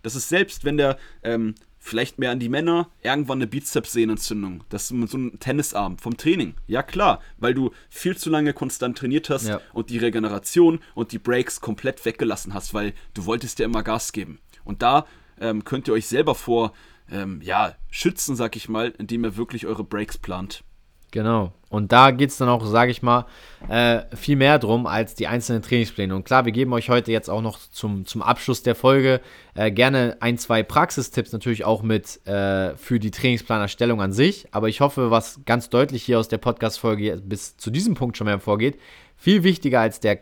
[0.07, 4.63] das ist selbst, wenn der ähm, vielleicht mehr an die Männer irgendwann eine Bizepssehnenentzündung.
[4.69, 6.55] Das ist so ein Tennisarm vom Training.
[6.69, 9.61] Ja klar, weil du viel zu lange konstant trainiert hast ja.
[9.73, 14.13] und die Regeneration und die Breaks komplett weggelassen hast, weil du wolltest dir immer Gas
[14.13, 14.39] geben.
[14.63, 15.07] Und da
[15.41, 16.73] ähm, könnt ihr euch selber vor
[17.11, 20.63] ähm, ja, schützen, sag ich mal, indem ihr wirklich eure Breaks plant.
[21.11, 21.53] Genau.
[21.69, 23.27] Und da geht es dann auch, sage ich mal,
[23.69, 26.15] äh, viel mehr drum als die einzelnen Trainingspläne.
[26.15, 29.21] Und klar, wir geben euch heute jetzt auch noch zum, zum Abschluss der Folge
[29.55, 34.47] äh, gerne ein, zwei Praxistipps natürlich auch mit äh, für die Trainingsplanerstellung an sich.
[34.53, 38.27] Aber ich hoffe, was ganz deutlich hier aus der Podcast-Folge bis zu diesem Punkt schon
[38.27, 38.79] mehr hervorgeht,
[39.17, 40.21] viel wichtiger als der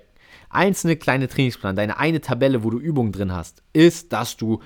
[0.48, 4.60] einzelne kleine Trainingsplan, deine eine Tabelle, wo du Übungen drin hast, ist, dass du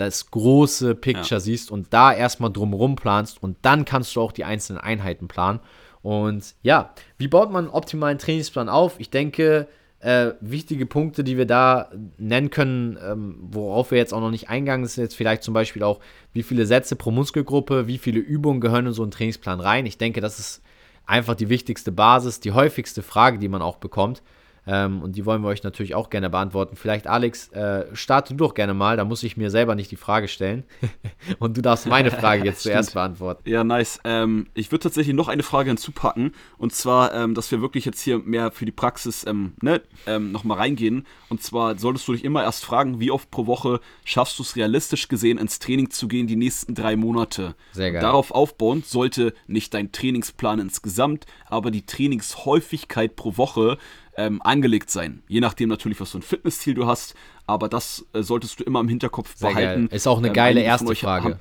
[0.00, 1.40] das große Picture ja.
[1.40, 5.60] siehst und da erstmal drumherum planst und dann kannst du auch die einzelnen Einheiten planen.
[6.02, 8.98] Und ja, wie baut man einen optimalen Trainingsplan auf?
[8.98, 9.68] Ich denke,
[10.00, 14.48] äh, wichtige Punkte, die wir da nennen können, ähm, worauf wir jetzt auch noch nicht
[14.48, 16.00] eingegangen sind, jetzt vielleicht zum Beispiel auch,
[16.32, 19.84] wie viele Sätze pro Muskelgruppe, wie viele Übungen gehören in so einen Trainingsplan rein.
[19.84, 20.62] Ich denke, das ist
[21.04, 24.22] einfach die wichtigste Basis, die häufigste Frage, die man auch bekommt.
[24.66, 26.76] Ähm, und die wollen wir euch natürlich auch gerne beantworten.
[26.76, 29.96] Vielleicht, Alex, äh, starte du doch gerne mal, da muss ich mir selber nicht die
[29.96, 30.64] Frage stellen.
[31.38, 33.48] und du darfst meine Frage jetzt zuerst beantworten.
[33.48, 34.00] Ja, nice.
[34.04, 36.34] Ähm, ich würde tatsächlich noch eine Frage hinzupacken.
[36.58, 40.32] Und zwar, ähm, dass wir wirklich jetzt hier mehr für die Praxis ähm, ne, ähm,
[40.32, 41.06] nochmal reingehen.
[41.28, 44.56] Und zwar solltest du dich immer erst fragen, wie oft pro Woche schaffst du es
[44.56, 47.54] realistisch gesehen, ins Training zu gehen, die nächsten drei Monate.
[47.72, 48.02] Sehr geil.
[48.02, 53.78] Darauf aufbauend sollte nicht dein Trainingsplan insgesamt, aber die Trainingshäufigkeit pro Woche
[54.16, 55.22] ähm, angelegt sein.
[55.28, 57.14] Je nachdem natürlich, was für ein Fitnessziel du hast,
[57.46, 59.88] aber das äh, solltest du immer im Hinterkopf Sehr behalten.
[59.88, 59.96] Geil.
[59.96, 61.24] Ist auch eine ähm, geile erste Frage.
[61.24, 61.40] Haben,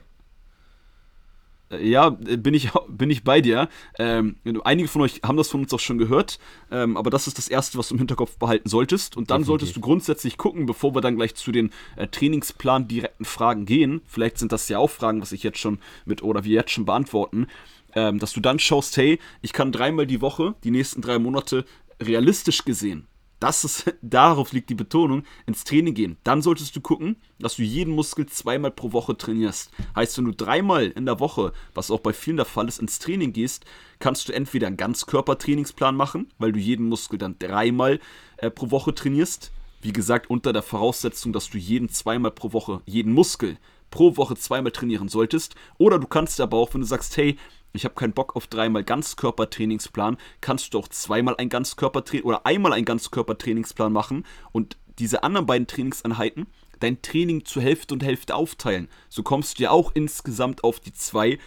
[1.72, 3.70] äh, ja, äh, bin ich, bin ich bei dir.
[3.98, 6.40] Ähm, einige von euch haben das von uns auch schon gehört,
[6.72, 9.18] ähm, aber das ist das Erste, was du im Hinterkopf behalten solltest.
[9.18, 9.48] Und dann Definitiv.
[9.48, 14.02] solltest du grundsätzlich gucken, bevor wir dann gleich zu den äh, Trainingsplan direkten Fragen gehen.
[14.06, 16.86] Vielleicht sind das ja auch Fragen, was ich jetzt schon mit oder wir jetzt schon
[16.86, 17.48] beantworten.
[17.96, 21.66] Ähm, dass du dann schaust, hey, ich kann dreimal die Woche, die nächsten drei Monate
[22.02, 23.08] realistisch gesehen,
[23.40, 26.18] das ist, darauf liegt die Betonung, ins Training gehen.
[26.24, 29.72] Dann solltest du gucken, dass du jeden Muskel zweimal pro Woche trainierst.
[29.96, 33.00] Heißt, wenn du dreimal in der Woche, was auch bei vielen der Fall ist, ins
[33.00, 33.66] Training gehst,
[34.00, 38.00] kannst du entweder einen Ganzkörpertrainingsplan machen, weil du jeden Muskel dann dreimal
[38.38, 39.52] äh, pro Woche trainierst.
[39.82, 43.58] Wie gesagt, unter der Voraussetzung, dass du jeden zweimal pro Woche, jeden Muskel
[43.92, 45.56] pro Woche zweimal trainieren solltest.
[45.78, 47.38] Oder du kannst aber auch, wenn du sagst, hey,
[47.74, 52.74] ich habe keinen Bock auf dreimal Ganzkörpertrainingsplan, kannst du auch zweimal ein Ganzkörpertraining oder einmal
[52.74, 56.48] ein Ganzkörpertrainingsplan machen und diese anderen beiden Trainingseinheiten
[56.80, 58.88] dein Training zur Hälfte und Hälfte aufteilen.
[59.10, 61.38] So kommst du ja auch insgesamt auf die zwei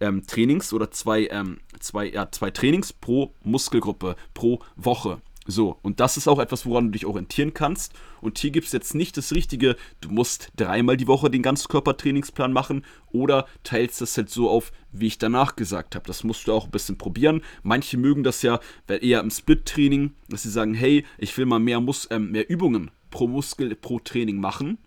[0.00, 5.20] ähm, Trainings oder zwei, ähm, zwei, ja, zwei Trainings pro Muskelgruppe pro Woche.
[5.50, 7.92] So, und das ist auch etwas, woran du dich orientieren kannst.
[8.20, 12.52] Und hier gibt es jetzt nicht das Richtige, du musst dreimal die Woche den Ganzkörpertrainingsplan
[12.52, 16.06] machen oder teilst das halt so auf, wie ich danach gesagt habe.
[16.06, 17.42] Das musst du auch ein bisschen probieren.
[17.64, 21.80] Manche mögen das ja eher im Split-Training, dass sie sagen, hey, ich will mal mehr,
[21.80, 24.78] Mus äh, mehr Übungen pro Muskel, pro Training machen.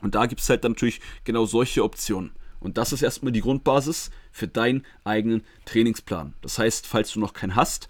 [0.00, 2.32] Und da gibt es halt dann natürlich genau solche Optionen.
[2.58, 6.34] Und das ist erstmal die Grundbasis für deinen eigenen Trainingsplan.
[6.42, 7.88] Das heißt, falls du noch keinen hast,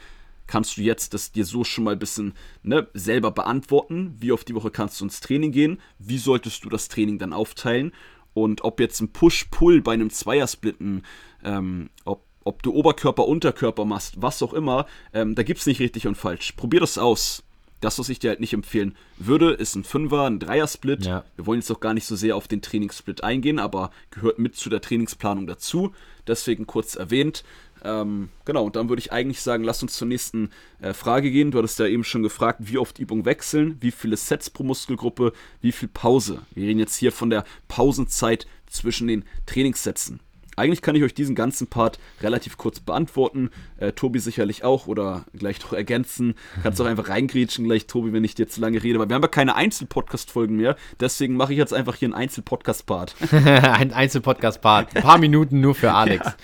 [0.52, 4.14] kannst du jetzt das dir so schon mal ein bisschen ne, selber beantworten.
[4.18, 5.80] Wie oft die Woche kannst du ins Training gehen?
[5.98, 7.92] Wie solltest du das Training dann aufteilen?
[8.34, 11.06] Und ob jetzt ein Push-Pull bei einem Zweiersplitten,
[11.42, 14.84] ähm, ob, ob du Oberkörper, Unterkörper machst, was auch immer,
[15.14, 16.52] ähm, da gibt es nicht richtig und falsch.
[16.52, 17.42] Probier das aus.
[17.80, 21.06] Das, was ich dir halt nicht empfehlen würde, ist ein Fünfer, ein Dreiersplit.
[21.06, 21.24] Ja.
[21.34, 24.54] Wir wollen jetzt auch gar nicht so sehr auf den Trainingssplit eingehen, aber gehört mit
[24.54, 25.94] zu der Trainingsplanung dazu.
[26.26, 27.42] Deswegen kurz erwähnt.
[27.84, 31.50] Ähm, genau, und dann würde ich eigentlich sagen, lass uns zur nächsten äh, Frage gehen.
[31.50, 35.32] Du hattest ja eben schon gefragt, wie oft Übungen wechseln, wie viele Sets pro Muskelgruppe,
[35.60, 36.42] wie viel Pause.
[36.54, 40.20] Wir reden jetzt hier von der Pausenzeit zwischen den Trainingssätzen.
[40.54, 43.50] Eigentlich kann ich euch diesen ganzen Part relativ kurz beantworten.
[43.78, 46.34] Äh, Tobi sicherlich auch oder gleich noch ergänzen.
[46.62, 48.98] Kannst auch einfach reingrätschen gleich, Tobi, wenn ich dir zu lange rede.
[48.98, 50.76] Aber wir haben ja keine Einzelpodcast-Folgen mehr.
[51.00, 53.16] Deswegen mache ich jetzt einfach hier einen Einzelpodcast-Part.
[53.32, 54.94] Ein Einzelpodcast-Part.
[54.94, 56.26] Ein paar Minuten nur für Alex.
[56.26, 56.34] Ja.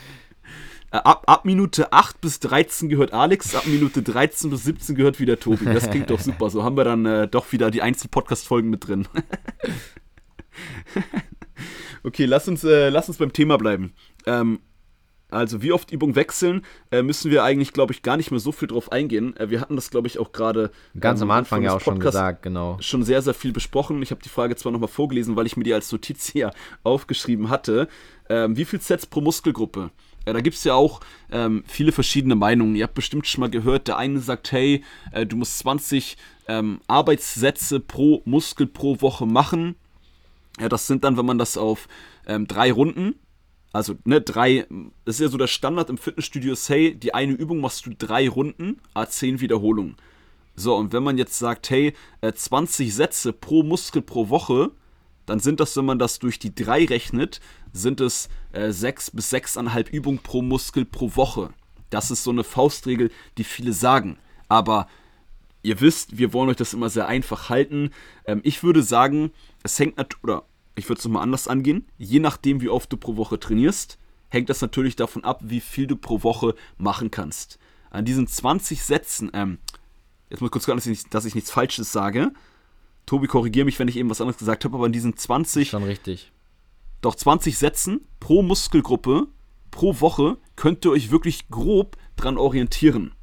[0.90, 5.20] Äh, ab, ab Minute 8 bis 13 gehört Alex, ab Minute 13 bis 17 gehört
[5.20, 5.66] wieder Tobi.
[5.66, 6.50] Das klingt doch super.
[6.50, 9.06] So haben wir dann äh, doch wieder die Einzelpodcast-Folgen mit drin.
[12.04, 13.92] okay, lass uns, äh, lass uns beim Thema bleiben.
[14.26, 14.60] Ähm,
[15.30, 18.50] also, wie oft Übungen wechseln, äh, müssen wir eigentlich, glaube ich, gar nicht mehr so
[18.50, 19.36] viel drauf eingehen.
[19.36, 20.70] Äh, wir hatten das, glaube ich, auch gerade.
[20.98, 22.78] Ganz ähm, am Anfang ja auch schon gesagt, genau.
[22.80, 24.00] Schon sehr, sehr viel besprochen.
[24.00, 26.50] Ich habe die Frage zwar nochmal vorgelesen, weil ich mir die als Notiz hier
[26.82, 27.88] aufgeschrieben hatte.
[28.30, 29.90] Ähm, wie viel Sets pro Muskelgruppe?
[30.26, 31.00] Ja, da gibt es ja auch
[31.30, 32.76] ähm, viele verschiedene Meinungen.
[32.76, 36.16] Ihr habt bestimmt schon mal gehört, der eine sagt, hey, äh, du musst 20
[36.48, 39.76] ähm, Arbeitssätze pro Muskel pro Woche machen.
[40.60, 41.88] Ja, das sind dann, wenn man das auf
[42.26, 43.14] ähm, drei Runden,
[43.72, 44.66] also ne, drei,
[45.04, 48.28] das ist ja so der Standard im Fitnessstudio, hey, die eine Übung machst du drei
[48.28, 49.96] Runden, a10 Wiederholungen.
[50.56, 54.72] So, und wenn man jetzt sagt, hey, äh, 20 Sätze pro Muskel pro Woche,
[55.28, 57.40] dann sind das, wenn man das durch die drei rechnet,
[57.72, 61.50] sind es äh, sechs bis sechseinhalb Übungen pro Muskel pro Woche.
[61.90, 64.18] Das ist so eine Faustregel, die viele sagen.
[64.48, 64.88] Aber
[65.62, 67.90] ihr wisst, wir wollen euch das immer sehr einfach halten.
[68.24, 70.44] Ähm, ich würde sagen, es hängt natürlich, oder
[70.76, 74.48] ich würde es nochmal anders angehen, je nachdem, wie oft du pro Woche trainierst, hängt
[74.48, 77.58] das natürlich davon ab, wie viel du pro Woche machen kannst.
[77.90, 79.58] An diesen 20 Sätzen, ähm,
[80.30, 82.32] jetzt muss ich kurz gucken, dass ich, dass ich nichts Falsches sage.
[83.08, 85.82] Tobi, korrigiere mich, wenn ich eben was anderes gesagt habe, aber an diesen 20 Schon
[85.82, 86.30] richtig
[87.00, 89.28] doch 20 Sätzen pro Muskelgruppe
[89.70, 93.14] pro Woche könnt ihr euch wirklich grob dran orientieren.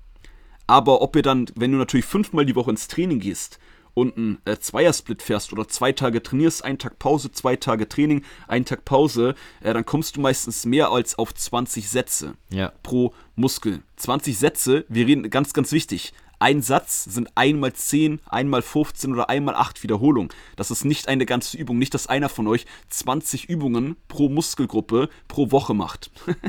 [0.68, 3.60] Aber ob ihr dann, wenn du natürlich fünfmal die Woche ins Training gehst
[3.94, 8.24] und einen äh, Zweiersplit fährst oder zwei Tage trainierst, einen Tag Pause, zwei Tage Training,
[8.48, 12.72] einen Tag Pause, äh, dann kommst du meistens mehr als auf 20 Sätze Ja.
[12.84, 13.84] pro Muskel.
[13.98, 16.14] 20 Sätze, wir reden ganz, ganz wichtig.
[16.40, 20.30] Ein Satz sind einmal 10, einmal 15 oder einmal 8 Wiederholungen.
[20.56, 21.78] Das ist nicht eine ganze Übung.
[21.78, 26.12] Nicht, dass einer von euch 20 Übungen pro Muskelgruppe pro Woche macht.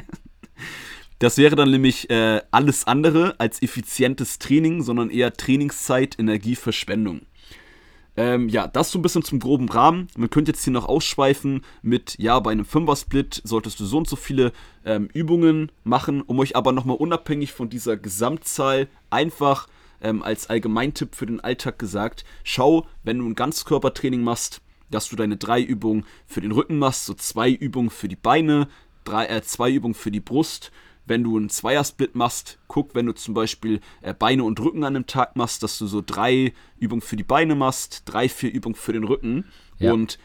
[1.18, 7.22] Das wäre dann nämlich äh, alles andere als effizientes Training, sondern eher Trainingszeit, Energieverschwendung.
[8.18, 10.08] Ähm, ja, das so ein bisschen zum groben Rahmen.
[10.16, 14.08] Man könnte jetzt hier noch ausschweifen mit, ja, bei einem Fünfer-Split solltest du so und
[14.08, 14.52] so viele
[14.84, 19.68] ähm, Übungen machen, um euch aber nochmal unabhängig von dieser Gesamtzahl einfach
[20.00, 25.16] ähm, als Allgemeintipp für den Alltag gesagt, schau, wenn du ein Ganzkörpertraining machst, dass du
[25.16, 28.68] deine drei Übungen für den Rücken machst, so zwei Übungen für die Beine,
[29.04, 30.72] drei, äh, zwei Übungen für die Brust
[31.06, 34.96] wenn du einen Zweiersplit machst, guck, wenn du zum Beispiel äh, Beine und Rücken an
[34.96, 38.74] einem Tag machst, dass du so drei Übungen für die Beine machst, drei, vier Übungen
[38.74, 39.44] für den Rücken.
[39.78, 39.92] Ja.
[39.92, 40.18] Und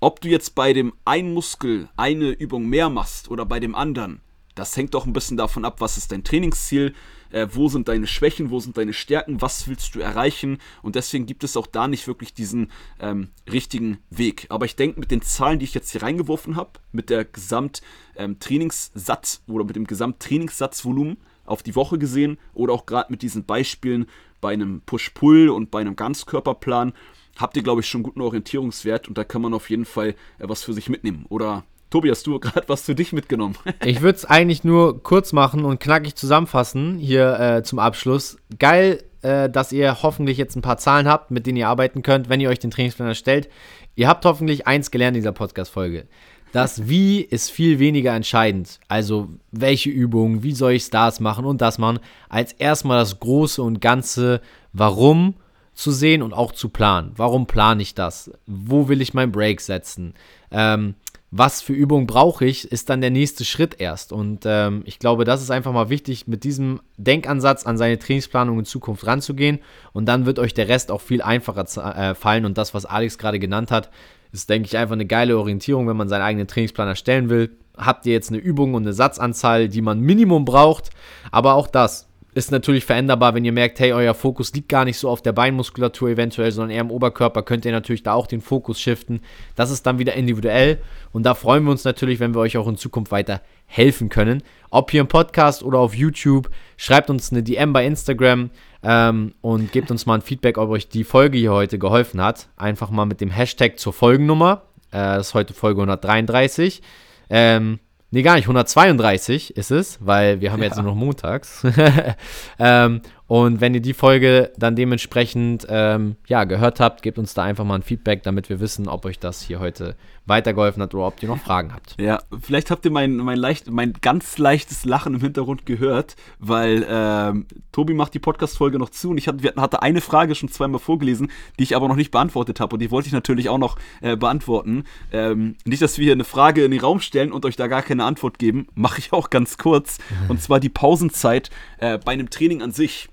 [0.00, 4.20] ob du jetzt bei dem einen Muskel eine Übung mehr machst oder bei dem anderen,
[4.54, 6.94] das hängt doch ein bisschen davon ab, was ist dein Trainingsziel,
[7.30, 10.58] äh, wo sind deine Schwächen, wo sind deine Stärken, was willst du erreichen.
[10.82, 14.44] Und deswegen gibt es auch da nicht wirklich diesen ähm, richtigen Weg.
[14.48, 19.42] Aber ich denke, mit den Zahlen, die ich jetzt hier reingeworfen habe, mit der Gesamttrainingssatz
[19.46, 24.06] oder mit dem Gesamttrainingssatzvolumen auf die Woche gesehen oder auch gerade mit diesen Beispielen
[24.40, 26.92] bei einem Push-Pull und bei einem Ganzkörperplan,
[27.36, 30.10] habt ihr, glaube ich, schon einen guten Orientierungswert und da kann man auf jeden Fall
[30.38, 31.26] äh, was für sich mitnehmen.
[31.28, 33.56] Oder Tobi, hast du gerade was für dich mitgenommen?
[33.84, 38.38] Ich würde es eigentlich nur kurz machen und knackig zusammenfassen hier äh, zum Abschluss.
[38.58, 42.28] Geil, äh, dass ihr hoffentlich jetzt ein paar Zahlen habt, mit denen ihr arbeiten könnt,
[42.28, 43.48] wenn ihr euch den Trainingsplan erstellt.
[43.96, 46.06] Ihr habt hoffentlich eins gelernt in dieser Podcast-Folge.
[46.52, 48.80] Das Wie ist viel weniger entscheidend.
[48.88, 51.98] Also, welche Übungen, wie soll ich Stars machen und das machen,
[52.28, 54.40] als erstmal das Große und Ganze,
[54.72, 55.34] warum
[55.74, 57.12] zu sehen und auch zu planen.
[57.16, 58.30] Warum plane ich das?
[58.46, 60.14] Wo will ich meinen Break setzen?
[60.50, 60.94] Ähm,
[61.32, 64.12] was für Übungen brauche ich, ist dann der nächste Schritt erst.
[64.12, 68.58] Und ähm, ich glaube, das ist einfach mal wichtig, mit diesem Denkansatz an seine Trainingsplanung
[68.58, 69.60] in Zukunft ranzugehen.
[69.92, 71.64] Und dann wird euch der Rest auch viel einfacher
[71.96, 72.44] äh, fallen.
[72.44, 73.90] Und das, was Alex gerade genannt hat,
[74.32, 77.56] ist, denke ich, einfach eine geile Orientierung, wenn man seinen eigenen Trainingsplan erstellen will.
[77.76, 80.90] Habt ihr jetzt eine Übung und eine Satzanzahl, die man Minimum braucht,
[81.30, 84.98] aber auch das ist natürlich veränderbar, wenn ihr merkt, hey, euer Fokus liegt gar nicht
[84.98, 88.40] so auf der Beinmuskulatur eventuell, sondern eher im Oberkörper, könnt ihr natürlich da auch den
[88.40, 89.20] Fokus shiften.
[89.56, 90.78] Das ist dann wieder individuell
[91.12, 94.42] und da freuen wir uns natürlich, wenn wir euch auch in Zukunft weiter helfen können.
[94.70, 98.50] Ob hier im Podcast oder auf YouTube, schreibt uns eine DM bei Instagram
[98.82, 102.48] ähm, und gebt uns mal ein Feedback, ob euch die Folge hier heute geholfen hat.
[102.56, 104.62] Einfach mal mit dem Hashtag zur Folgennummer.
[104.92, 106.82] Äh, das ist heute Folge 133.
[107.28, 107.78] Ähm,
[108.12, 108.44] Nee, gar nicht.
[108.44, 110.66] 132 ist es, weil wir haben ja.
[110.66, 111.64] jetzt nur noch montags.
[112.58, 117.44] ähm, und wenn ihr die Folge dann dementsprechend ähm, ja, gehört habt, gebt uns da
[117.44, 119.94] einfach mal ein Feedback, damit wir wissen, ob euch das hier heute
[120.30, 121.96] weitergeholfen hat oder ob ihr noch Fragen habt.
[122.00, 126.86] Ja, vielleicht habt ihr mein, mein, leicht, mein ganz leichtes Lachen im Hintergrund gehört, weil
[126.88, 130.80] ähm, Tobi macht die Podcast-Folge noch zu und ich hatte, hatte eine Frage schon zweimal
[130.80, 133.76] vorgelesen, die ich aber noch nicht beantwortet habe und die wollte ich natürlich auch noch
[134.00, 134.84] äh, beantworten.
[135.12, 137.82] Ähm, nicht, dass wir hier eine Frage in den Raum stellen und euch da gar
[137.82, 139.98] keine Antwort geben, mache ich auch ganz kurz.
[140.28, 143.08] Und zwar die Pausenzeit äh, bei einem Training an sich.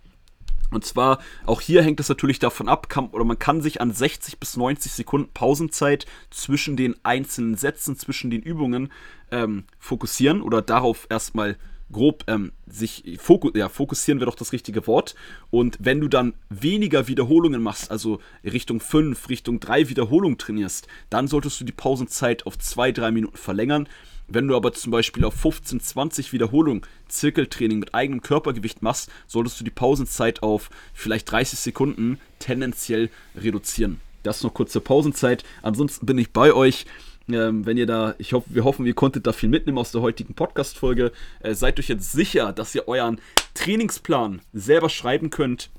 [0.70, 3.92] Und zwar, auch hier hängt es natürlich davon ab, kann, oder man kann sich an
[3.92, 8.92] 60 bis 90 Sekunden Pausenzeit zwischen den einzelnen Sätzen, zwischen den Übungen
[9.32, 11.58] ähm, fokussieren oder darauf erstmal
[11.92, 15.16] grob ähm, sich fokus, ja, fokussieren wäre doch das richtige Wort.
[15.50, 21.28] Und wenn du dann weniger Wiederholungen machst, also Richtung 5, Richtung 3 Wiederholungen trainierst, dann
[21.28, 23.88] solltest du die Pausenzeit auf 2-3 Minuten verlängern.
[24.28, 29.60] Wenn du aber zum Beispiel auf 15, 20 Wiederholungen Zirkeltraining mit eigenem Körpergewicht machst, solltest
[29.60, 34.02] du die Pausenzeit auf vielleicht 30 Sekunden tendenziell reduzieren.
[34.24, 35.46] Das noch kurze Pausenzeit.
[35.62, 36.86] Ansonsten bin ich bei euch.
[37.30, 40.02] Ähm, wenn ihr da, ich hoffe, wir hoffen, ihr konntet da viel mitnehmen aus der
[40.02, 41.12] heutigen Podcast-Folge.
[41.40, 43.20] Äh, seid euch jetzt sicher, dass ihr euren
[43.54, 45.70] Trainingsplan selber schreiben könnt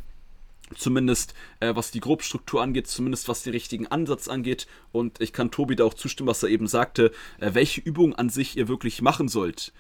[0.77, 4.67] Zumindest äh, was die Grobstruktur angeht, zumindest was den richtigen Ansatz angeht.
[4.93, 8.29] Und ich kann Tobi da auch zustimmen, was er eben sagte, äh, welche Übung an
[8.29, 9.73] sich ihr wirklich machen sollt.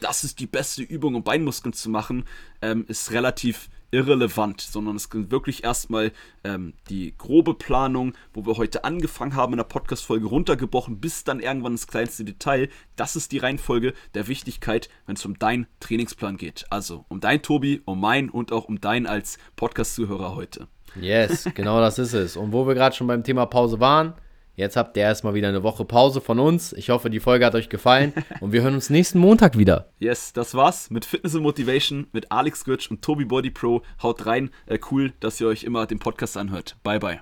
[0.00, 2.24] Das ist die beste Übung, um Beinmuskeln zu machen,
[2.60, 6.10] ähm, ist relativ irrelevant, sondern es gilt wirklich erstmal
[6.42, 11.38] ähm, die grobe Planung, wo wir heute angefangen haben in der Podcast-Folge runtergebrochen, bis dann
[11.38, 12.68] irgendwann ins kleinste Detail.
[12.96, 16.64] Das ist die Reihenfolge der Wichtigkeit, wenn es um deinen Trainingsplan geht.
[16.70, 20.66] Also um dein Tobi, um mein und auch um dein als Podcast-Zuhörer heute.
[21.00, 22.36] Yes, genau das ist es.
[22.36, 24.14] Und wo wir gerade schon beim Thema Pause waren,
[24.62, 26.72] Jetzt habt ihr erstmal wieder eine Woche Pause von uns.
[26.72, 29.88] Ich hoffe, die Folge hat euch gefallen und wir hören uns nächsten Montag wieder.
[29.98, 33.82] Yes, das war's mit Fitness und Motivation mit Alex Götsch und Tobi Body Pro.
[34.00, 34.50] Haut rein.
[34.66, 36.76] Äh, cool, dass ihr euch immer den Podcast anhört.
[36.84, 37.20] Bye, bye.